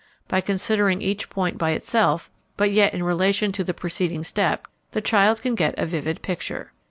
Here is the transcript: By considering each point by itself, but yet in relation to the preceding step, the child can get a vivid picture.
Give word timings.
By 0.27 0.41
considering 0.41 1.03
each 1.03 1.29
point 1.29 1.59
by 1.59 1.73
itself, 1.73 2.31
but 2.57 2.71
yet 2.71 2.95
in 2.95 3.03
relation 3.03 3.51
to 3.51 3.63
the 3.63 3.75
preceding 3.75 4.23
step, 4.23 4.67
the 4.93 4.99
child 4.99 5.43
can 5.43 5.53
get 5.53 5.77
a 5.77 5.85
vivid 5.85 6.23
picture. 6.23 6.73